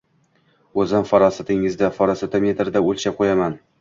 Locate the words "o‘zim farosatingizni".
0.83-1.91